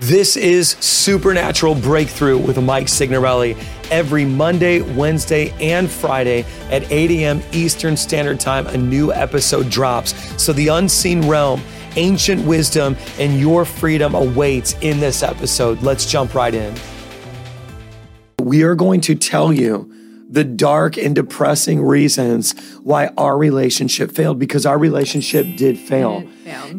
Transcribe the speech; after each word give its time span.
This 0.00 0.36
is 0.36 0.70
Supernatural 0.78 1.74
Breakthrough 1.74 2.38
with 2.38 2.62
Mike 2.62 2.86
Signorelli 2.86 3.56
every 3.90 4.24
Monday, 4.24 4.80
Wednesday, 4.80 5.50
and 5.60 5.90
Friday 5.90 6.44
at 6.70 6.88
8 6.92 7.10
a.m. 7.10 7.42
Eastern 7.50 7.96
Standard 7.96 8.38
Time. 8.38 8.68
A 8.68 8.76
new 8.76 9.12
episode 9.12 9.68
drops. 9.68 10.14
So 10.40 10.52
the 10.52 10.68
unseen 10.68 11.26
realm, 11.26 11.60
ancient 11.96 12.46
wisdom, 12.46 12.96
and 13.18 13.40
your 13.40 13.64
freedom 13.64 14.14
awaits 14.14 14.76
in 14.82 15.00
this 15.00 15.24
episode. 15.24 15.82
Let's 15.82 16.06
jump 16.06 16.32
right 16.32 16.54
in. 16.54 16.76
We 18.38 18.62
are 18.62 18.76
going 18.76 19.00
to 19.00 19.16
tell 19.16 19.52
you 19.52 19.92
the 20.30 20.44
dark 20.44 20.98
and 20.98 21.14
depressing 21.14 21.82
reasons 21.82 22.52
why 22.82 23.06
our 23.16 23.38
relationship 23.38 24.12
failed 24.12 24.38
because 24.38 24.66
our 24.66 24.78
relationship 24.78 25.46
did 25.56 25.78
fail. 25.78 26.28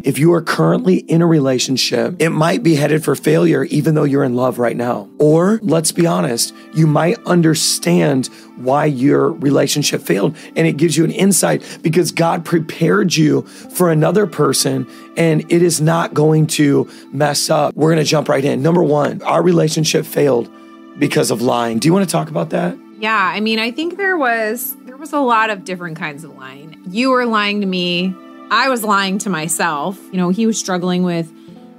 If 0.03 0.19
you 0.19 0.33
are 0.33 0.41
currently 0.41 0.97
in 0.97 1.21
a 1.21 1.27
relationship, 1.27 2.15
it 2.19 2.29
might 2.29 2.61
be 2.61 2.75
headed 2.75 3.03
for 3.03 3.15
failure 3.15 3.63
even 3.65 3.95
though 3.95 4.03
you're 4.03 4.23
in 4.23 4.35
love 4.35 4.59
right 4.59 4.77
now. 4.77 5.09
Or 5.17 5.59
let's 5.63 5.91
be 5.91 6.05
honest, 6.05 6.53
you 6.73 6.85
might 6.85 7.17
understand 7.25 8.27
why 8.55 8.85
your 8.85 9.31
relationship 9.31 10.01
failed 10.01 10.35
and 10.55 10.67
it 10.67 10.77
gives 10.77 10.95
you 10.95 11.03
an 11.05 11.11
insight 11.11 11.79
because 11.81 12.11
God 12.11 12.45
prepared 12.45 13.15
you 13.15 13.43
for 13.43 13.91
another 13.91 14.27
person 14.27 14.87
and 15.17 15.41
it 15.51 15.63
is 15.63 15.81
not 15.81 16.13
going 16.13 16.45
to 16.47 16.89
mess 17.11 17.49
up. 17.49 17.73
We're 17.75 17.89
going 17.93 18.03
to 18.03 18.09
jump 18.09 18.29
right 18.29 18.45
in. 18.45 18.61
Number 18.61 18.83
1, 18.83 19.23
our 19.23 19.41
relationship 19.41 20.05
failed 20.05 20.51
because 20.99 21.31
of 21.31 21.41
lying. 21.41 21.79
Do 21.79 21.87
you 21.87 21.93
want 21.93 22.07
to 22.07 22.11
talk 22.11 22.29
about 22.29 22.51
that? 22.51 22.77
Yeah, 22.99 23.15
I 23.15 23.39
mean, 23.39 23.59
I 23.59 23.71
think 23.71 23.97
there 23.97 24.17
was 24.17 24.75
there 24.85 24.97
was 24.97 25.13
a 25.13 25.19
lot 25.19 25.49
of 25.49 25.63
different 25.63 25.97
kinds 25.97 26.23
of 26.23 26.37
lying. 26.37 26.81
You 26.89 27.11
were 27.11 27.25
lying 27.25 27.61
to 27.61 27.67
me. 27.67 28.13
I 28.51 28.67
was 28.67 28.83
lying 28.83 29.19
to 29.19 29.29
myself. 29.29 29.97
You 30.11 30.17
know, 30.17 30.29
he 30.29 30.45
was 30.45 30.59
struggling 30.59 31.03
with 31.03 31.31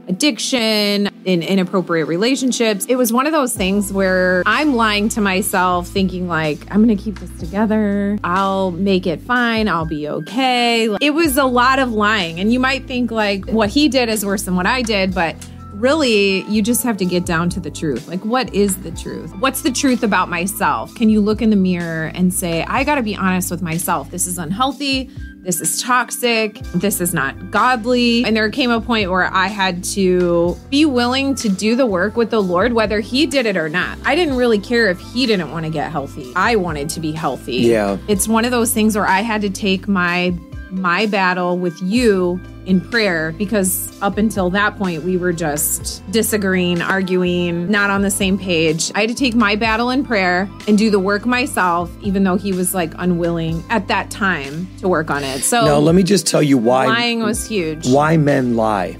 addiction, 0.08 1.10
in 1.24 1.42
inappropriate 1.42 2.08
relationships. 2.08 2.86
It 2.86 2.96
was 2.96 3.12
one 3.12 3.26
of 3.26 3.32
those 3.32 3.54
things 3.54 3.92
where 3.92 4.42
I'm 4.46 4.74
lying 4.74 5.08
to 5.10 5.20
myself, 5.20 5.88
thinking 5.88 6.28
like, 6.28 6.60
I'm 6.70 6.80
gonna 6.80 6.96
keep 6.96 7.18
this 7.18 7.30
together. 7.38 8.18
I'll 8.24 8.70
make 8.70 9.06
it 9.06 9.20
fine. 9.20 9.68
I'll 9.68 9.86
be 9.86 10.08
okay. 10.08 10.88
It 11.00 11.10
was 11.10 11.36
a 11.36 11.44
lot 11.44 11.78
of 11.78 11.92
lying. 11.92 12.40
And 12.40 12.52
you 12.52 12.60
might 12.60 12.86
think 12.86 13.10
like 13.10 13.48
what 13.50 13.70
he 13.70 13.88
did 13.88 14.08
is 14.08 14.24
worse 14.24 14.42
than 14.44 14.56
what 14.56 14.66
I 14.66 14.82
did, 14.82 15.14
but 15.14 15.36
really, 15.80 16.42
you 16.42 16.62
just 16.62 16.82
have 16.82 16.96
to 16.98 17.04
get 17.04 17.24
down 17.24 17.48
to 17.50 17.60
the 17.60 17.70
truth. 17.70 18.06
Like, 18.06 18.24
what 18.24 18.54
is 18.54 18.82
the 18.82 18.90
truth? 18.90 19.34
What's 19.36 19.62
the 19.62 19.72
truth 19.72 20.02
about 20.02 20.28
myself? 20.28 20.94
Can 20.94 21.08
you 21.08 21.20
look 21.20 21.42
in 21.42 21.50
the 21.50 21.56
mirror 21.56 22.12
and 22.14 22.32
say, 22.32 22.62
I 22.64 22.84
got 22.84 22.96
to 22.96 23.02
be 23.02 23.16
honest 23.16 23.50
with 23.50 23.62
myself? 23.62 24.10
This 24.10 24.26
is 24.26 24.38
unhealthy. 24.38 25.10
This 25.42 25.60
is 25.62 25.80
toxic. 25.80 26.58
This 26.74 27.00
is 27.00 27.14
not 27.14 27.50
godly. 27.50 28.24
And 28.26 28.36
there 28.36 28.50
came 28.50 28.70
a 28.70 28.80
point 28.80 29.10
where 29.10 29.32
I 29.32 29.46
had 29.46 29.82
to 29.84 30.54
be 30.68 30.84
willing 30.84 31.34
to 31.36 31.48
do 31.48 31.74
the 31.74 31.86
work 31.86 32.14
with 32.14 32.28
the 32.28 32.42
Lord, 32.42 32.74
whether 32.74 33.00
He 33.00 33.26
did 33.26 33.46
it 33.46 33.56
or 33.56 33.70
not. 33.70 33.98
I 34.04 34.14
didn't 34.14 34.36
really 34.36 34.58
care 34.58 34.90
if 34.90 35.00
He 35.00 35.24
didn't 35.24 35.50
want 35.50 35.64
to 35.64 35.70
get 35.70 35.90
healthy. 35.90 36.30
I 36.36 36.56
wanted 36.56 36.90
to 36.90 37.00
be 37.00 37.12
healthy. 37.12 37.56
Yeah. 37.56 37.96
It's 38.06 38.28
one 38.28 38.44
of 38.44 38.50
those 38.50 38.74
things 38.74 38.96
where 38.96 39.06
I 39.06 39.22
had 39.22 39.40
to 39.40 39.50
take 39.50 39.88
my 39.88 40.34
my 40.70 41.06
battle 41.06 41.58
with 41.58 41.80
you 41.82 42.40
in 42.66 42.80
prayer 42.80 43.32
because 43.38 43.90
up 44.02 44.18
until 44.18 44.50
that 44.50 44.76
point 44.76 45.02
we 45.02 45.16
were 45.16 45.32
just 45.32 46.08
disagreeing, 46.10 46.82
arguing, 46.82 47.70
not 47.70 47.90
on 47.90 48.02
the 48.02 48.10
same 48.10 48.38
page. 48.38 48.92
I 48.94 49.00
had 49.00 49.08
to 49.08 49.14
take 49.14 49.34
my 49.34 49.56
battle 49.56 49.90
in 49.90 50.04
prayer 50.04 50.48
and 50.68 50.76
do 50.76 50.90
the 50.90 50.98
work 50.98 51.26
myself, 51.26 51.90
even 52.00 52.24
though 52.24 52.36
he 52.36 52.52
was 52.52 52.74
like 52.74 52.92
unwilling 52.98 53.62
at 53.70 53.88
that 53.88 54.10
time 54.10 54.68
to 54.78 54.88
work 54.88 55.10
on 55.10 55.24
it. 55.24 55.42
So 55.42 55.64
now 55.64 55.78
let 55.78 55.94
me 55.94 56.02
just 56.02 56.26
tell 56.26 56.42
you 56.42 56.58
why 56.58 56.86
lying 56.86 57.20
was 57.20 57.46
huge. 57.46 57.88
Why 57.88 58.16
men 58.16 58.56
lie. 58.56 58.96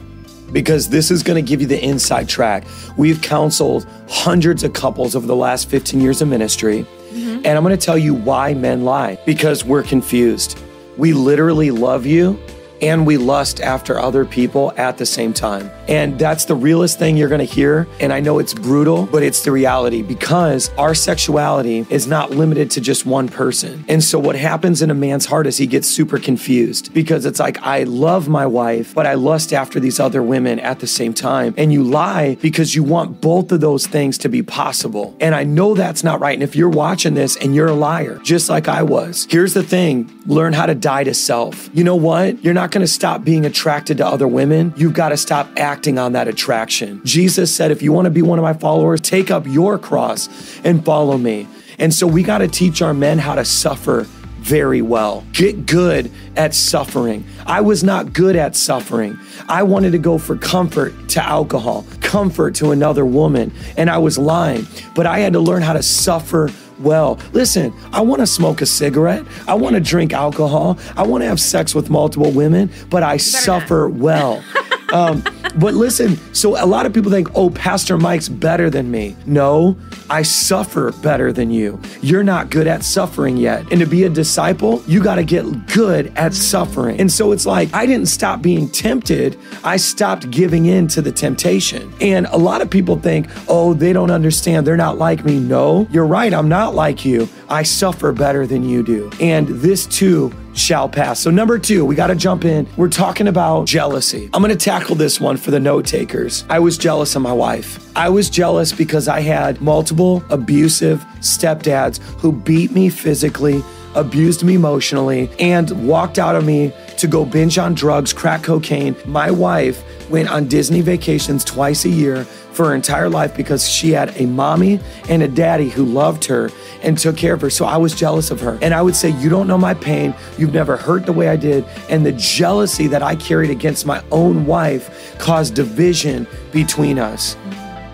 Because 0.53 0.89
this 0.89 1.13
is 1.13 1.23
going 1.23 1.43
to 1.43 1.49
give 1.49 1.61
you 1.61 1.69
the 1.69 1.81
inside 1.81 2.29
track. 2.29 2.65
We've 2.97 3.23
counseled 3.23 3.87
hundreds 4.09 4.65
of 4.65 4.73
couples 4.73 5.15
over 5.15 5.25
the 5.25 5.37
last 5.37 5.71
15 5.71 6.01
years 6.01 6.21
of 6.23 6.29
ministry. 6.29 6.85
Mm-hmm. 7.11 7.43
And 7.45 7.47
I'm 7.47 7.63
going 7.63 7.77
to 7.77 7.85
tell 7.85 7.97
you 7.97 8.15
why 8.15 8.55
men 8.55 8.85
lie. 8.85 9.17
Because 9.27 9.65
we're 9.65 9.85
confused. 9.85 10.61
We 10.97 11.13
literally 11.13 11.71
love 11.71 12.05
you 12.05 12.37
and 12.83 13.07
we 13.07 13.17
lust 13.17 13.61
after 13.61 13.99
other 13.99 14.25
people 14.25 14.73
at 14.77 14.99
the 14.99 15.07
same 15.07 15.33
time. 15.33 15.71
And 15.91 16.19
that's 16.19 16.45
the 16.45 16.55
realest 16.55 16.99
thing 17.01 17.17
you're 17.17 17.29
gonna 17.29 17.45
hear. 17.45 17.89
And 17.99 18.13
I 18.13 18.21
know 18.21 18.39
it's 18.39 18.55
brutal, 18.55 19.07
but 19.07 19.25
it's 19.25 19.43
the 19.43 19.51
reality 19.51 20.03
because 20.03 20.71
our 20.79 20.95
sexuality 20.95 21.85
is 21.91 22.07
not 22.07 22.31
limited 22.31 22.71
to 22.73 22.81
just 22.81 23.05
one 23.05 23.29
person. 23.29 23.85
And 23.89 24.03
so 24.03 24.19
what 24.19 24.37
happens 24.37 24.83
in 24.83 24.91
a 24.91 24.95
man's 24.95 25.27
heart 25.27 25.49
is 25.49 25.59
he 25.59 25.67
gets 25.67 25.89
super 25.89 26.19
confused 26.19 26.95
because 26.95 27.27
it's 27.27 27.41
like, 27.41 27.61
I 27.63 27.83
love 27.83 28.29
my 28.29 28.47
wife, 28.47 28.95
but 28.95 29.05
I 29.05 29.15
lust 29.15 29.53
after 29.53 29.81
these 29.81 29.99
other 29.99 30.23
women 30.23 30.61
at 30.61 30.79
the 30.79 30.87
same 30.87 31.13
time. 31.13 31.55
And 31.57 31.73
you 31.73 31.83
lie 31.83 32.37
because 32.37 32.77
you 32.77 32.85
want 32.85 33.21
both 33.21 33.51
of 33.51 33.61
those 33.61 33.89
things 33.89 34.17
to 34.19 34.29
be 34.29 34.43
possible. 34.43 35.17
And 35.21 35.35
I 35.35 35.43
know 35.43 35.75
that's 35.75 36.05
not 36.05 36.21
right. 36.21 36.35
And 36.35 36.43
if 36.45 36.55
you're 36.55 36.69
watching 36.69 37.15
this 37.15 37.37
and 37.37 37.53
you're 37.53 37.67
a 37.67 37.75
liar, 37.75 38.21
just 38.23 38.49
like 38.49 38.69
I 38.69 38.85
was, 38.85 39.27
here's 39.29 39.55
the 39.55 39.65
thing 39.65 40.09
learn 40.27 40.53
how 40.53 40.67
to 40.67 40.75
die 40.77 41.03
to 41.03 41.13
self. 41.15 41.69
You 41.75 41.83
know 41.83 41.97
what? 41.97 42.45
You're 42.45 42.55
not 42.55 42.71
to 42.71 42.87
stop 42.87 43.25
being 43.25 43.45
attracted 43.45 43.99
to 43.99 44.07
other 44.07 44.29
women. 44.29 44.73
You've 44.77 44.95
got 44.95 45.09
to 45.09 45.17
stop 45.17 45.49
acting 45.57 45.80
on 45.99 46.13
that 46.13 46.29
attraction. 46.29 47.01
Jesus 47.05 47.55
said, 47.55 47.71
if 47.71 47.83
you 47.83 47.93
want 47.93 48.07
to 48.07 48.11
be 48.11 48.23
one 48.23 48.39
of 48.39 48.43
my 48.43 48.53
followers, 48.53 49.01
take 49.01 49.31
up 49.31 49.47
your 49.47 49.79
cross 49.79 50.29
and 50.65 50.85
follow 50.85 51.17
me. 51.19 51.49
And 51.79 51.93
so 51.95 52.07
we 52.07 52.23
got 52.23 52.39
to 52.39 52.49
teach 52.49 52.83
our 52.83 52.93
men 52.93 53.19
how 53.19 53.35
to 53.35 53.45
suffer 53.45 54.07
very 54.41 54.83
well. 54.83 55.25
Get 55.33 55.67
good 55.67 56.11
at 56.37 56.55
suffering. 56.55 57.25
I 57.47 57.61
was 57.61 57.85
not 57.85 58.13
good 58.13 58.37
at 58.37 58.57
suffering. 58.57 59.19
I 59.49 59.63
wanted 59.63 59.93
to 59.93 59.99
go 59.99 60.19
for 60.19 60.37
comfort 60.37 61.09
to 61.11 61.23
alcohol, 61.23 61.87
comfort 62.01 62.55
to 62.57 62.71
another 62.71 63.05
woman, 63.05 63.53
and 63.77 63.91
I 63.91 63.99
was 63.99 64.19
lying. 64.19 64.67
But 64.95 65.07
I 65.07 65.19
had 65.21 65.35
to 65.35 65.41
learn 65.41 65.63
how 65.63 65.75
to 65.75 65.83
suffer 65.83 66.51
well. 66.79 67.19
Listen, 67.33 67.73
I 67.93 68.01
want 68.01 68.21
to 68.21 68.27
smoke 68.27 68.61
a 68.63 68.67
cigarette. 68.67 69.25
I 69.47 69.55
want 69.55 69.75
to 69.75 69.81
drink 69.81 70.13
alcohol. 70.13 70.79
I 70.97 71.03
want 71.03 71.23
to 71.23 71.29
have 71.29 71.41
sex 71.41 71.75
with 71.75 71.91
multiple 71.91 72.31
women, 72.33 72.71
but 72.89 73.03
I 73.03 73.19
suffer 73.19 73.89
not. 73.91 74.01
well. 74.01 74.45
Um, 74.93 75.23
but 75.53 75.75
listen, 75.75 76.17
so 76.35 76.63
a 76.63 76.67
lot 76.67 76.87
of 76.87 76.93
people 76.93 77.11
think, 77.11 77.29
oh, 77.35 77.51
Pastor 77.51 77.99
Mike's 77.99 78.29
better 78.29 78.71
than 78.71 78.91
me. 78.91 79.17
No, 79.27 79.77
I 80.09 80.23
suffer 80.23 80.93
better 80.93 81.33
than 81.33 81.51
you. 81.51 81.81
You're 82.03 82.23
not 82.23 82.51
good 82.51 82.67
at 82.67 82.83
suffering 82.83 83.37
yet. 83.37 83.71
And 83.71 83.81
to 83.81 83.87
be 83.87 84.05
a 84.05 84.09
disciple, 84.09 84.83
you 84.87 85.03
got 85.03 85.17
to 85.17 85.25
get 85.25 85.67
good 85.69 86.13
at 86.17 86.35
suffering. 86.35 87.01
And 87.01 87.11
so 87.11 87.33
it's 87.33 87.47
like, 87.47 87.73
I 87.75 87.87
didn't 87.87 88.07
stop 88.07 88.43
being 88.43 88.69
tempted, 88.69 89.39
I 89.65 89.77
stopped 89.77 90.31
giving 90.31 90.67
in 90.67 90.89
to 90.89 91.03
the 91.03 91.13
temptation. 91.13 91.93
And 92.01 92.27
a 92.27 92.37
lot 92.37 92.61
of 92.61 92.71
people 92.71 92.99
think, 92.99 93.29
oh, 93.49 93.75
they 93.75 93.93
don't 93.93 94.11
understand. 94.11 94.67
They're 94.67 94.77
not 94.77 94.99
like 94.99 95.25
me. 95.25 95.39
No, 95.39 95.87
you're 95.91 96.07
right. 96.07 96.33
I'm 96.33 96.49
not 96.49 96.75
like 96.75 97.05
you. 97.05 97.29
I 97.49 97.63
suffer 97.63 98.13
better 98.13 98.47
than 98.47 98.69
you 98.69 98.83
do. 98.83 99.11
And 99.21 99.49
this 99.49 99.87
too 99.87 100.33
shall 100.55 100.89
pass. 100.89 101.21
So, 101.21 101.31
number 101.31 101.59
two, 101.59 101.85
we 101.85 101.95
got 101.95 102.09
to 102.09 102.15
jump 102.15 102.45
in. 102.45 102.67
We're 102.77 102.89
talking 102.89 103.29
about 103.29 103.67
jealousy. 103.67 104.29
I'm 104.33 104.43
going 104.43 104.57
to 104.57 104.65
tackle 104.65 104.97
this 104.97 105.21
one 105.21 105.37
for 105.37 105.51
the 105.51 105.61
note 105.61 105.87
takers. 105.87 106.45
I 106.49 106.59
was 106.59 106.77
jealous 106.79 107.15
of 107.17 107.23
my 107.23 107.33
wife. 107.33 107.91
I 107.97 108.09
was 108.09 108.31
jealous 108.31 108.73
because 108.73 109.09
I 109.09 109.21
had 109.21 109.61
multiple 109.61 110.23
abusive 110.31 111.05
stepdads 111.21 111.99
who 112.21 112.33
beat 112.33 112.73
me 112.73 112.89
physically, 112.89 113.63
abused 113.95 114.43
me 114.43 114.55
emotionally, 114.55 115.31
and 115.39 115.87
walked 115.87 116.19
out 116.19 116.37
of 116.37 116.45
me 116.45 116.73
to 116.99 117.07
go 117.07 117.25
binge 117.25 117.59
on 117.59 117.75
drugs, 117.75 118.13
crack 118.13 118.43
cocaine. 118.43 118.97
My 119.07 119.31
wife 119.31 119.83
went 120.11 120.31
on 120.31 120.49
Disney 120.49 120.81
vacations 120.81 121.45
twice 121.45 121.85
a 121.85 121.89
year 121.89 122.25
for 122.25 122.67
her 122.67 122.75
entire 122.75 123.09
life 123.09 123.37
because 123.37 123.69
she 123.69 123.93
had 123.93 124.15
a 124.21 124.27
mommy 124.27 124.81
and 125.09 125.23
a 125.23 125.29
daddy 125.29 125.69
who 125.69 125.85
loved 125.85 126.25
her 126.25 126.51
and 126.83 126.99
took 126.99 127.17
care 127.17 127.35
of 127.35 127.41
her. 127.41 127.51
So 127.51 127.65
I 127.65 127.77
was 127.77 127.95
jealous 127.95 128.31
of 128.31 128.41
her. 128.41 128.59
And 128.63 128.75
I 128.75 128.83
would 128.83 128.97
say, 128.97 129.11
You 129.11 129.29
don't 129.29 129.47
know 129.47 129.59
my 129.59 129.75
pain. 129.75 130.15
You've 130.39 130.53
never 130.53 130.77
hurt 130.77 131.07
the 131.07 131.13
way 131.13 131.29
I 131.29 131.37
did. 131.37 131.65
And 131.89 132.05
the 132.05 132.13
jealousy 132.13 132.87
that 132.89 133.03
I 133.03 133.17
carried 133.17 133.51
against 133.51 133.87
my 133.87 134.03
own 134.11 134.47
wife 134.47 135.19
caused 135.19 135.55
division 135.55 136.27
between 136.53 136.99
us. 136.99 137.37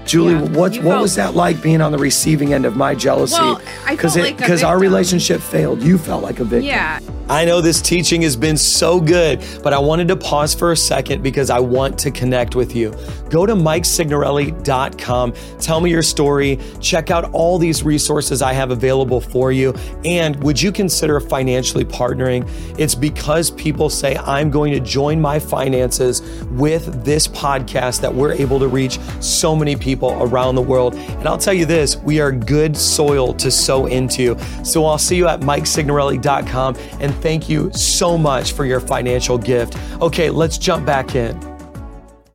Julie, 0.06 0.34
yeah, 0.34 0.42
what 0.56 0.76
what 0.78 1.00
was 1.00 1.14
that 1.16 1.34
like 1.34 1.60
being 1.62 1.80
on 1.80 1.92
the 1.92 1.98
receiving 1.98 2.53
end 2.53 2.64
of 2.64 2.76
my 2.76 2.94
jealousy? 2.94 3.36
Because 3.88 4.16
well, 4.16 4.32
because 4.32 4.62
like 4.62 4.70
our 4.70 4.78
relationship 4.78 5.41
failed. 5.41 5.82
You 5.82 5.98
felt 5.98 6.22
like 6.22 6.41
a 6.41 6.44
victim. 6.44 6.68
Yeah. 6.68 7.00
I 7.28 7.44
know 7.44 7.60
this 7.60 7.82
teaching 7.82 8.22
has 8.22 8.36
been 8.36 8.56
so 8.56 9.00
good, 9.00 9.44
but 9.64 9.72
I 9.72 9.80
wanted 9.80 10.06
to 10.08 10.16
pause 10.16 10.54
for 10.54 10.70
a 10.70 10.76
second 10.76 11.24
because 11.24 11.50
I 11.50 11.58
want 11.58 11.98
to 11.98 12.12
connect 12.12 12.54
with 12.54 12.76
you. 12.76 12.94
Go 13.30 13.44
to 13.47 13.54
MikeSignorelli.com. 13.54 15.32
Tell 15.58 15.80
me 15.80 15.91
your 15.91 16.04
story. 16.04 16.60
Check 16.80 17.10
out 17.10 17.32
all 17.32 17.59
these 17.59 17.82
resources 17.82 18.42
I 18.42 18.52
have 18.52 18.70
available 18.70 19.20
for 19.20 19.50
you. 19.50 19.74
And 20.04 20.41
would 20.44 20.62
you 20.62 20.70
consider 20.70 21.18
financially 21.18 21.84
partnering? 21.84 22.48
It's 22.78 22.94
because 22.94 23.50
people 23.50 23.91
say 23.91 24.16
I'm 24.18 24.48
going 24.48 24.72
to 24.72 24.80
join 24.80 25.20
my 25.20 25.41
finances 25.41 26.22
with 26.52 27.04
this 27.04 27.26
podcast 27.26 28.02
that 28.02 28.14
we're 28.14 28.34
able 28.34 28.60
to 28.60 28.68
reach 28.68 29.00
so 29.20 29.56
many 29.56 29.74
people 29.74 29.96
around 30.04 30.54
the 30.54 30.63
world. 30.63 30.95
And 30.95 31.27
I'll 31.27 31.39
tell 31.39 31.54
you 31.54 31.66
this 31.66 31.97
we 31.97 32.21
are 32.21 32.33
good 32.33 32.77
soil 32.77 33.34
to 33.34 33.51
sow 33.51 33.87
into. 33.87 34.39
So 34.65 34.84
I'll 34.84 34.98
see 34.98 35.16
you 35.16 35.28
at 35.28 35.41
MikeSignorelli.com 35.41 36.77
and 37.01 37.15
thank 37.16 37.48
you 37.48 37.71
so 37.72 38.16
much 38.16 38.53
for 38.53 38.65
your 38.65 38.81
financial 38.81 39.39
gift. 39.39 39.77
Okay, 40.01 40.31
let's 40.31 40.59
jump 40.59 40.87
back 40.87 41.15
in. 41.15 41.39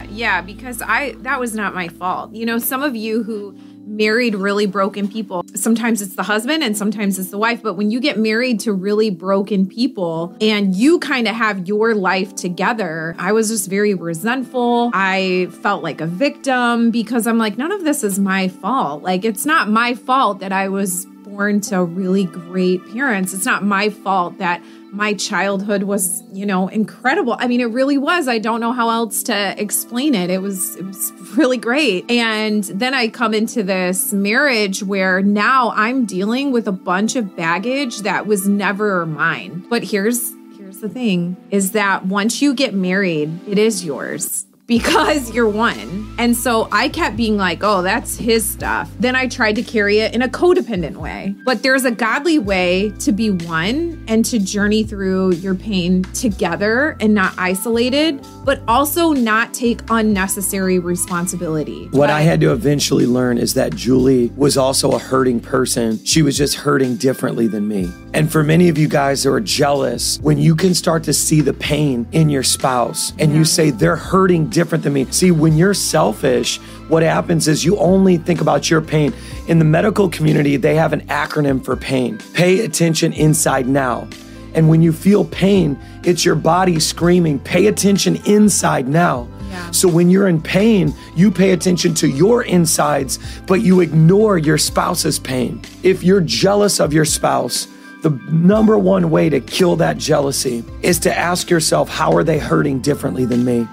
Yeah, 0.10 0.42
because 0.42 0.82
I 0.82 1.14
that 1.20 1.40
was 1.40 1.56
not 1.56 1.74
my 1.74 1.88
fault. 1.88 2.34
You 2.34 2.46
know, 2.46 2.58
some 2.58 2.84
of 2.84 2.96
you 2.96 3.24
who 3.24 3.56
married 3.86 4.36
really 4.36 4.66
broken 4.66 5.08
people. 5.08 5.44
Sometimes 5.56 6.02
it's 6.02 6.16
the 6.16 6.24
husband 6.24 6.64
and 6.64 6.78
sometimes 6.78 7.20
it's 7.20 7.30
the 7.30 7.38
wife. 7.38 7.62
But 7.62 7.76
when 7.76 7.92
you 7.92 8.00
get 8.00 8.18
married 8.18 8.60
to 8.62 8.74
really 8.74 9.10
broken 9.10 9.68
people 9.68 10.36
and 10.42 10.76
you 10.76 11.00
kind 11.00 11.28
of 11.28 11.36
have 11.36 11.68
your 11.68 11.94
life 11.94 12.36
together, 12.36 13.16
I 13.18 13.32
was 13.32 13.50
just 13.50 13.70
very 13.70 13.94
resentful. 13.94 14.92
I 14.94 15.48
felt 15.62 15.84
like 15.84 16.02
a 16.02 16.08
victim 16.08 16.92
because 16.92 17.28
I'm 17.28 17.38
like, 17.38 17.58
none 17.58 17.72
of 17.72 17.84
this 17.84 18.04
is 18.04 18.20
my 18.20 18.48
fault. 18.48 19.04
Like, 19.04 19.26
it's 19.26 19.46
not 19.46 19.70
my 19.70 19.94
fault 19.94 20.40
that 20.40 20.52
I 20.52 20.70
was 20.70 21.06
born 21.32 21.62
to 21.62 21.84
really 21.84 22.26
great 22.26 22.86
parents. 22.94 23.34
It's 23.34 23.46
not 23.46 23.64
my 23.64 23.90
fault 23.90 24.38
that 24.40 24.62
my 24.92 25.14
childhood 25.14 25.84
was, 25.84 26.22
you 26.34 26.46
know, 26.46 26.68
incredible. 26.68 27.38
I 27.40 27.48
mean, 27.48 27.62
it 27.62 27.66
really 27.66 27.98
was. 27.98 28.28
I 28.28 28.40
don't 28.40 28.60
know 28.60 28.74
how 28.74 28.90
else 28.90 29.24
to 29.24 29.56
explain 29.62 30.14
it. 30.14 30.30
It 30.30 30.42
was 30.42 30.76
it 30.76 30.86
was 30.86 31.14
really 31.38 31.58
great. 31.58 32.12
And 32.12 32.64
then 32.66 32.94
I 32.94 33.08
come 33.08 33.34
into 33.34 33.64
this 33.64 34.12
marriage 34.12 34.84
where 34.84 35.22
now 35.22 35.72
I'm 35.76 36.06
dealing 36.06 36.52
with 36.52 36.68
a 36.68 36.74
bunch 36.74 37.16
of 37.16 37.36
baggage 37.36 38.00
that 38.00 38.28
was 38.28 38.48
never 38.48 39.06
mine. 39.06 39.66
But 39.70 39.84
here's 39.84 40.34
here's 40.58 40.80
the 40.80 40.90
thing 40.90 41.38
is 41.52 41.72
that 41.72 42.06
once 42.06 42.42
you 42.42 42.54
get 42.54 42.74
married, 42.74 43.40
it 43.48 43.58
is 43.58 43.86
yours 43.86 44.46
because 44.72 45.34
you're 45.34 45.50
one. 45.50 46.16
And 46.18 46.34
so 46.34 46.70
I 46.72 46.88
kept 46.88 47.18
being 47.18 47.36
like, 47.36 47.62
oh, 47.62 47.82
that's 47.82 48.16
his 48.16 48.50
stuff. 48.50 48.90
Then 49.02 49.18
I 49.18 49.28
tried 49.28 49.58
to 49.58 49.64
carry 49.64 50.00
it 50.00 50.16
in 50.16 50.22
a 50.22 50.30
codependent 50.30 50.96
way. 50.96 51.36
But 51.44 51.62
there's 51.62 51.84
a 51.84 51.92
godly 51.92 52.40
way 52.40 52.94
to 53.00 53.12
be 53.12 53.32
one 53.32 54.02
and 54.08 54.24
to 54.24 54.40
journey 54.40 54.86
through 54.86 55.34
your 55.34 55.56
pain 55.56 56.04
together 56.14 56.96
and 57.02 57.14
not 57.14 57.34
isolated, 57.38 58.26
but 58.46 58.62
also 58.66 59.12
not 59.12 59.54
take 59.54 59.82
unnecessary 59.90 60.80
responsibility. 60.80 61.88
What 61.88 62.08
but, 62.08 62.10
I 62.12 62.22
had 62.22 62.40
to 62.40 62.54
eventually 62.54 63.06
learn 63.06 63.38
is 63.38 63.54
that 63.56 63.76
Julie 63.76 64.28
was 64.38 64.56
also 64.56 64.94
a 64.94 65.00
hurting 65.00 65.42
person. 65.42 66.02
She 66.06 66.22
was 66.22 66.38
just 66.38 66.56
hurting 66.56 66.96
differently 66.96 67.48
than 67.48 67.68
me. 67.68 67.92
And 68.14 68.30
for 68.30 68.44
many 68.44 68.68
of 68.68 68.78
you 68.78 68.90
guys 68.90 69.24
who 69.24 69.32
are 69.32 69.40
jealous, 69.40 70.20
when 70.22 70.38
you 70.38 70.54
can 70.56 70.74
start 70.74 71.04
to 71.06 71.14
see 71.14 71.40
the 71.40 71.54
pain 71.54 72.06
in 72.12 72.30
your 72.30 72.44
spouse 72.44 73.14
and 73.20 73.34
you 73.34 73.46
say 73.46 73.70
they're 73.70 73.96
hurting 73.96 74.50
different 74.50 74.84
than 74.84 74.94
me. 74.94 75.06
See, 75.12 75.32
when 75.32 75.58
you're 75.58 75.74
selfish, 75.74 76.58
what 76.90 77.04
happens 77.04 77.48
is 77.48 77.64
you 77.64 77.78
only 77.78 78.18
think 78.18 78.42
about 78.42 78.70
your 78.70 78.82
pain. 78.82 79.14
In 79.48 79.60
the 79.60 79.66
medical 79.66 80.10
community, 80.10 80.58
they 80.58 80.76
have 80.76 80.92
an 80.92 81.02
acronym 81.08 81.64
for 81.64 81.76
pain 81.78 82.20
pay 82.34 82.66
attention 82.66 83.14
inside 83.14 83.68
now. 83.68 84.08
And 84.54 84.68
when 84.68 84.82
you 84.82 84.92
feel 84.92 85.24
pain, 85.24 85.80
it's 86.04 86.26
your 86.26 86.36
body 86.36 86.80
screaming, 86.80 87.40
pay 87.40 87.68
attention 87.68 88.18
inside 88.26 88.88
now. 88.88 89.30
Yeah. 89.50 89.72
So 89.72 89.88
when 89.88 90.10
you're 90.10 90.28
in 90.28 90.42
pain, 90.42 90.94
you 91.16 91.32
pay 91.32 91.52
attention 91.52 91.94
to 91.96 92.08
your 92.08 92.44
insides, 92.44 93.20
but 93.48 93.62
you 93.62 93.80
ignore 93.80 94.38
your 94.38 94.58
spouse's 94.58 95.20
pain. 95.20 95.62
If 95.84 96.04
you're 96.04 96.22
jealous 96.22 96.80
of 96.80 96.94
your 96.94 97.06
spouse, 97.06 97.68
the 98.02 98.10
number 98.32 98.78
one 98.78 99.10
way 99.12 99.30
to 99.30 99.40
kill 99.40 99.76
that 99.78 99.98
jealousy 99.98 100.64
is 100.82 101.00
to 101.00 101.18
ask 101.18 101.50
yourself, 101.50 101.90
how 101.90 102.12
are 102.14 102.24
they 102.24 102.40
hurting 102.40 102.80
differently 102.80 103.26
than 103.26 103.46
me? 103.46 103.68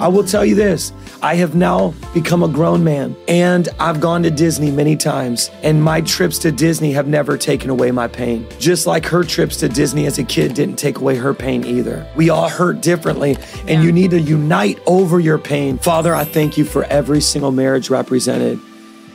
I 0.00 0.08
will 0.08 0.24
tell 0.24 0.44
you 0.44 0.54
this 0.54 0.92
I 1.22 1.36
have 1.36 1.54
now 1.54 1.94
become 2.12 2.42
a 2.42 2.48
grown 2.48 2.82
man 2.82 3.14
and 3.28 3.68
I've 3.78 4.00
gone 4.00 4.22
to 4.24 4.30
Disney 4.30 4.70
many 4.70 4.96
times, 4.96 5.50
and 5.62 5.82
my 5.82 6.00
trips 6.00 6.38
to 6.38 6.52
Disney 6.52 6.92
have 6.92 7.06
never 7.06 7.38
taken 7.38 7.70
away 7.70 7.90
my 7.92 8.08
pain. 8.08 8.46
Just 8.58 8.86
like 8.86 9.06
her 9.06 9.22
trips 9.22 9.56
to 9.58 9.68
Disney 9.68 10.06
as 10.06 10.18
a 10.18 10.24
kid 10.24 10.54
didn't 10.54 10.76
take 10.76 10.98
away 10.98 11.16
her 11.16 11.32
pain 11.32 11.64
either. 11.64 12.06
We 12.16 12.30
all 12.30 12.48
hurt 12.48 12.80
differently, 12.80 13.36
and 13.60 13.68
yeah. 13.68 13.82
you 13.82 13.92
need 13.92 14.10
to 14.10 14.20
unite 14.20 14.80
over 14.86 15.20
your 15.20 15.38
pain. 15.38 15.78
Father, 15.78 16.14
I 16.14 16.24
thank 16.24 16.58
you 16.58 16.64
for 16.64 16.84
every 16.84 17.20
single 17.20 17.52
marriage 17.52 17.88
represented. 17.88 18.60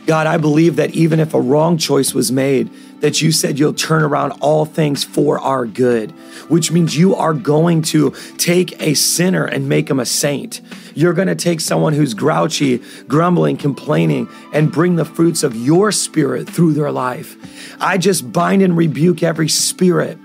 God, 0.06 0.28
I 0.28 0.38
believe 0.38 0.78
that 0.78 0.92
even 0.92 1.20
if 1.20 1.34
a 1.34 1.42
wrong 1.42 1.78
choice 1.78 2.14
was 2.14 2.32
made, 2.32 2.70
that 3.02 3.22
you 3.22 3.32
said 3.32 3.58
you'll 3.60 3.74
turn 3.74 4.02
around 4.02 4.32
all 4.42 4.66
things 4.66 5.04
for 5.04 5.40
our 5.40 5.66
good, 5.66 6.12
which 6.50 6.72
means 6.72 6.98
you 6.98 7.16
are 7.16 7.34
going 7.34 7.82
to 7.82 8.12
take 8.38 8.82
a 8.82 8.94
sinner 8.94 9.46
and 9.46 9.70
make 9.70 9.90
him 9.90 10.00
a 10.00 10.06
saint. 10.06 10.62
You're 10.96 11.14
going 11.14 11.28
to 11.28 11.36
take 11.36 11.62
someone 11.62 11.94
who's 11.94 12.14
grouchy, 12.14 12.82
grumbling, 13.08 13.58
complaining, 13.58 14.28
and 14.54 14.72
bring 14.72 14.96
the 14.96 15.06
fruits 15.06 15.44
of 15.44 15.56
your 15.56 15.92
spirit 15.92 16.50
through 16.50 16.74
their 16.74 16.92
life. 16.92 17.38
I 17.80 17.98
just 17.98 18.34
bind 18.34 18.62
and 18.62 18.76
rebuke 18.76 19.24
every 19.24 19.48
spirit 19.48 20.18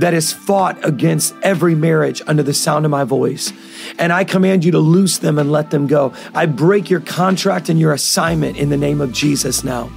that 0.00 0.14
has 0.14 0.32
fought 0.32 0.82
against 0.84 1.34
every 1.42 1.74
marriage 1.74 2.22
under 2.26 2.42
the 2.42 2.54
sound 2.54 2.84
of 2.84 2.90
my 2.90 3.04
voice. 3.04 3.52
And 3.98 4.12
I 4.12 4.24
command 4.24 4.64
you 4.64 4.72
to 4.72 4.78
loose 4.78 5.18
them 5.18 5.38
and 5.38 5.52
let 5.52 5.70
them 5.70 5.86
go. 5.86 6.14
I 6.34 6.46
break 6.46 6.88
your 6.88 7.00
contract 7.00 7.68
and 7.68 7.78
your 7.78 7.92
assignment 7.92 8.56
in 8.56 8.70
the 8.70 8.76
name 8.76 9.00
of 9.00 9.12
Jesus 9.12 9.62
now. 9.62 9.90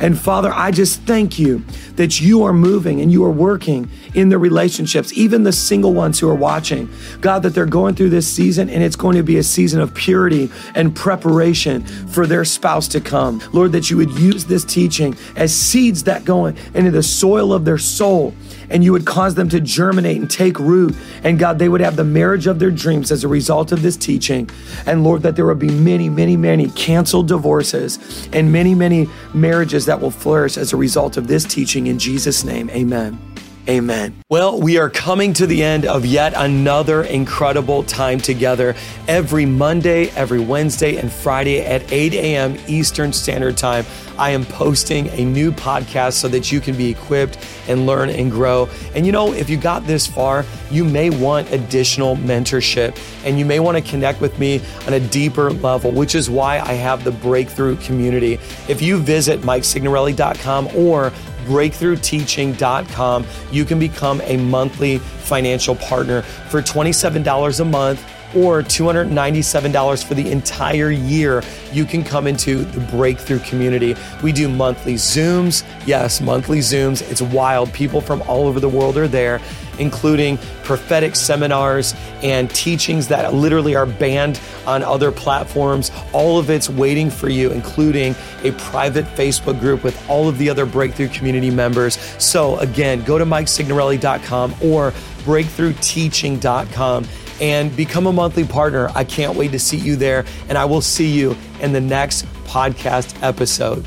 And 0.00 0.18
Father, 0.18 0.52
I 0.52 0.70
just 0.70 1.02
thank 1.02 1.38
you 1.38 1.64
that 1.96 2.20
you 2.20 2.44
are 2.44 2.52
moving 2.52 3.00
and 3.00 3.10
you 3.10 3.24
are 3.24 3.30
working 3.30 3.90
in 4.14 4.28
the 4.28 4.38
relationships, 4.38 5.12
even 5.14 5.42
the 5.42 5.52
single 5.52 5.92
ones 5.92 6.20
who 6.20 6.28
are 6.28 6.34
watching. 6.34 6.88
God, 7.20 7.42
that 7.42 7.50
they're 7.50 7.66
going 7.66 7.96
through 7.96 8.10
this 8.10 8.32
season 8.32 8.70
and 8.70 8.82
it's 8.82 8.96
going 8.96 9.16
to 9.16 9.22
be 9.24 9.38
a 9.38 9.42
season 9.42 9.80
of 9.80 9.94
purity 9.94 10.50
and 10.74 10.94
preparation 10.94 11.84
for 11.84 12.26
their 12.26 12.44
spouse 12.44 12.86
to 12.88 13.00
come. 13.00 13.42
Lord, 13.52 13.72
that 13.72 13.90
you 13.90 13.96
would 13.96 14.10
use 14.10 14.44
this 14.44 14.64
teaching 14.64 15.16
as 15.34 15.54
seeds 15.54 16.04
that 16.04 16.24
go 16.24 16.46
into 16.46 16.90
the 16.90 17.02
soil 17.02 17.52
of 17.52 17.64
their 17.64 17.78
soul 17.78 18.34
and 18.70 18.84
you 18.84 18.92
would 18.92 19.06
cause 19.06 19.34
them 19.34 19.48
to 19.50 19.60
germinate 19.60 20.18
and 20.18 20.30
take 20.30 20.58
root. 20.58 20.94
And 21.22 21.38
God, 21.38 21.58
they 21.58 21.68
would 21.68 21.80
have 21.80 21.96
the 21.96 22.04
marriage 22.04 22.46
of 22.46 22.58
their 22.58 22.70
dreams 22.70 23.10
as 23.10 23.24
a 23.24 23.28
result 23.28 23.72
of 23.72 23.82
this 23.82 23.96
teaching. 23.96 24.48
And 24.86 25.04
Lord, 25.04 25.22
that 25.22 25.36
there 25.36 25.46
would 25.46 25.58
be 25.58 25.70
many, 25.70 26.08
many, 26.08 26.36
many 26.36 26.70
canceled 26.70 27.28
divorces 27.28 27.98
and 28.32 28.52
many, 28.52 28.74
many 28.74 29.08
marriages 29.34 29.86
that 29.86 30.00
will 30.00 30.10
flourish 30.10 30.56
as 30.56 30.72
a 30.72 30.76
result 30.76 31.16
of 31.16 31.28
this 31.28 31.44
teaching. 31.44 31.86
In 31.86 31.98
Jesus' 31.98 32.44
name, 32.44 32.70
amen. 32.70 33.18
Amen. 33.68 34.22
Well, 34.30 34.58
we 34.58 34.78
are 34.78 34.88
coming 34.88 35.34
to 35.34 35.46
the 35.46 35.62
end 35.62 35.84
of 35.84 36.06
yet 36.06 36.32
another 36.34 37.02
incredible 37.02 37.82
time 37.82 38.18
together 38.18 38.74
every 39.06 39.44
Monday, 39.44 40.08
every 40.10 40.40
Wednesday, 40.40 40.96
and 40.96 41.12
Friday 41.12 41.60
at 41.60 41.92
8 41.92 42.14
a.m. 42.14 42.56
Eastern 42.66 43.12
Standard 43.12 43.58
Time. 43.58 43.84
I 44.16 44.30
am 44.30 44.46
posting 44.46 45.08
a 45.08 45.22
new 45.22 45.52
podcast 45.52 46.14
so 46.14 46.28
that 46.28 46.50
you 46.50 46.60
can 46.60 46.78
be 46.78 46.90
equipped 46.90 47.38
and 47.68 47.84
learn 47.84 48.08
and 48.08 48.30
grow. 48.30 48.70
And 48.94 49.04
you 49.04 49.12
know, 49.12 49.34
if 49.34 49.50
you 49.50 49.58
got 49.58 49.86
this 49.86 50.06
far, 50.06 50.46
you 50.70 50.84
may 50.84 51.10
want 51.10 51.50
additional 51.52 52.16
mentorship 52.16 52.98
and 53.24 53.38
you 53.38 53.44
may 53.44 53.60
want 53.60 53.76
to 53.76 53.90
connect 53.90 54.20
with 54.20 54.38
me 54.38 54.60
on 54.86 54.94
a 54.94 55.00
deeper 55.00 55.50
level, 55.50 55.90
which 55.90 56.14
is 56.14 56.28
why 56.28 56.58
I 56.60 56.72
have 56.74 57.04
the 57.04 57.10
Breakthrough 57.10 57.76
community. 57.76 58.34
If 58.68 58.82
you 58.82 58.98
visit 58.98 59.40
MikeSignorelli.com 59.40 60.68
or 60.76 61.10
breakthroughteaching.com, 61.46 63.26
you 63.50 63.64
can 63.64 63.78
become 63.78 64.20
a 64.22 64.36
monthly 64.36 64.98
financial 64.98 65.74
partner 65.76 66.22
for 66.22 66.60
$27 66.60 67.60
a 67.60 67.64
month 67.64 68.04
or 68.34 68.62
$297 68.62 70.04
for 70.04 70.14
the 70.14 70.30
entire 70.30 70.90
year, 70.90 71.42
you 71.72 71.84
can 71.84 72.04
come 72.04 72.26
into 72.26 72.64
the 72.64 72.80
Breakthrough 72.92 73.38
community. 73.40 73.96
We 74.22 74.32
do 74.32 74.48
monthly 74.48 74.94
Zooms. 74.94 75.64
Yes, 75.86 76.20
monthly 76.20 76.58
Zooms. 76.58 77.08
It's 77.10 77.22
wild. 77.22 77.72
People 77.72 78.00
from 78.00 78.22
all 78.22 78.46
over 78.46 78.60
the 78.60 78.68
world 78.68 78.96
are 78.98 79.08
there, 79.08 79.40
including 79.78 80.38
prophetic 80.64 81.16
seminars 81.16 81.94
and 82.22 82.50
teachings 82.50 83.08
that 83.08 83.34
literally 83.34 83.74
are 83.74 83.86
banned 83.86 84.40
on 84.66 84.82
other 84.82 85.12
platforms. 85.12 85.90
All 86.12 86.38
of 86.38 86.50
it's 86.50 86.68
waiting 86.68 87.10
for 87.10 87.28
you, 87.28 87.50
including 87.50 88.14
a 88.42 88.52
private 88.52 89.04
Facebook 89.16 89.60
group 89.60 89.82
with 89.82 90.08
all 90.08 90.28
of 90.28 90.38
the 90.38 90.50
other 90.50 90.66
Breakthrough 90.66 91.08
community 91.08 91.50
members. 91.50 91.98
So, 92.18 92.58
again, 92.58 93.02
go 93.04 93.18
to 93.18 93.24
MikeSignorelli.com 93.24 94.54
or 94.62 94.92
breakthroughteaching.com 95.24 97.06
and 97.40 97.76
become 97.76 98.06
a 98.06 98.12
monthly 98.12 98.44
partner. 98.44 98.90
I 98.94 99.04
can't 99.04 99.36
wait 99.36 99.52
to 99.52 99.58
see 99.58 99.76
you 99.76 99.96
there, 99.96 100.24
and 100.48 100.58
I 100.58 100.64
will 100.64 100.80
see 100.80 101.08
you 101.10 101.36
in 101.60 101.72
the 101.72 101.80
next 101.80 102.26
podcast 102.44 103.22
episode. 103.22 103.86